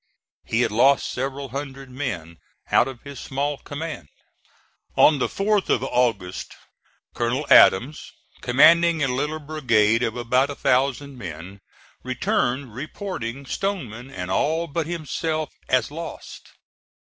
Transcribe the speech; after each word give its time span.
He 0.45 0.61
had 0.61 0.71
lost 0.71 1.11
several 1.11 1.49
hundred 1.49 1.87
men 1.91 2.37
out 2.71 2.87
of 2.87 3.03
his 3.03 3.19
small 3.19 3.59
command. 3.59 4.07
On 4.95 5.19
the 5.19 5.27
4th 5.27 5.69
of 5.69 5.83
August 5.83 6.55
Colonel 7.13 7.45
Adams, 7.51 8.11
commanding 8.41 9.03
a 9.03 9.07
little 9.07 9.37
brigade 9.37 10.01
of 10.01 10.15
about 10.17 10.49
a 10.49 10.55
thousand 10.55 11.19
men, 11.19 11.59
returned 12.03 12.73
reporting 12.73 13.45
Stoneman 13.45 14.09
and 14.09 14.31
all 14.31 14.65
but 14.65 14.87
himself 14.87 15.51
as 15.69 15.91
lost. 15.91 16.49